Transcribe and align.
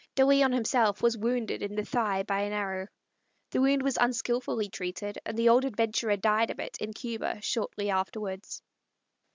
De 0.15 0.25
Leon 0.25 0.51
himself 0.51 1.03
was 1.03 1.15
wounded 1.15 1.61
in 1.61 1.75
the 1.75 1.85
thigh 1.85 2.23
by 2.23 2.39
an 2.39 2.51
arrow. 2.51 2.87
The 3.51 3.61
wound 3.61 3.83
was 3.83 3.97
unskillfully 4.01 4.67
treated, 4.67 5.19
and 5.27 5.37
the 5.37 5.49
old 5.49 5.63
adventurer 5.63 6.17
died 6.17 6.49
of 6.49 6.57
it 6.59 6.75
in 6.79 6.91
Cuba 6.91 7.39
shortly 7.43 7.91
afterwards. 7.91 8.63